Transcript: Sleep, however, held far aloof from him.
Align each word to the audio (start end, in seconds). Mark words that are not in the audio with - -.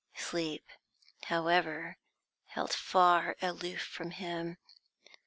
Sleep, 0.15 0.67
however, 1.25 1.99
held 2.47 2.73
far 2.73 3.37
aloof 3.39 3.83
from 3.83 4.09
him. 4.09 4.57